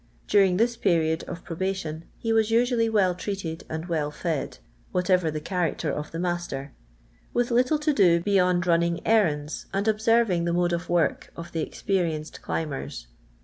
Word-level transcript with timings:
During 0.27 0.57
this 0.57 0.77
period 0.77 1.21
of 1.25 1.43
probation 1.43 2.05
he 2.17 2.33
was 2.33 2.49
usually 2.49 2.89
well 2.89 3.13
treated 3.13 3.65
and 3.69 3.85
well 3.85 4.09
fed 4.09 4.57
(whatever 4.91 5.29
the 5.29 5.39
character 5.39 5.91
of 5.91 6.09
the 6.09 6.17
master), 6.17 6.73
with 7.35 7.51
little 7.51 7.77
to 7.77 7.93
do 7.93 8.19
beyond 8.19 8.65
running 8.65 8.95
LONDON 8.95 9.11
LABOUR 9.13 9.25
AND 9.27 9.27
THE 9.29 9.29
LONDON 9.29 9.45
POOR. 9.45 9.55
349 9.59 9.61
errands, 9.61 9.65
and 9.75 9.87
obserying 10.27 10.45
the 10.45 10.53
mode 10.53 10.73
of 10.73 10.89
work 10.89 11.29
of 11.35 11.51
the 11.51 11.61
experienced 11.61 12.41
climbers. 12.41 13.07